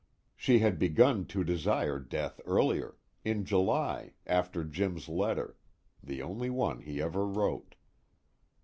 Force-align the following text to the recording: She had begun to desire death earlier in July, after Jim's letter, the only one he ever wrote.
She 0.35 0.57
had 0.57 0.79
begun 0.79 1.25
to 1.27 1.43
desire 1.43 1.99
death 1.99 2.41
earlier 2.47 2.95
in 3.23 3.45
July, 3.45 4.13
after 4.25 4.63
Jim's 4.63 5.07
letter, 5.07 5.57
the 6.01 6.23
only 6.23 6.49
one 6.49 6.81
he 6.81 6.99
ever 6.99 7.23
wrote. 7.27 7.75